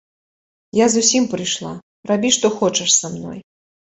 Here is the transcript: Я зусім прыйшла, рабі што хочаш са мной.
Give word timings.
Я 0.77 0.85
зусім 0.93 1.27
прыйшла, 1.33 1.73
рабі 2.11 2.33
што 2.39 2.51
хочаш 2.61 2.89
са 3.01 3.07
мной. 3.17 3.39